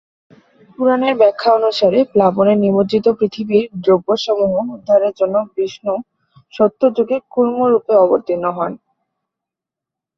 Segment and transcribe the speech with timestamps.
[0.75, 5.95] পুরাণের ব্যাখ্যা অনুসারে প্লাবনে নিমজ্জিত পৃথিবীর দ্রব্যসমূহ উদ্ধারের জন্য বিষ্ণু
[6.53, 8.71] সত্যযুগে কূর্মরূপে অবতীর্ণ হন।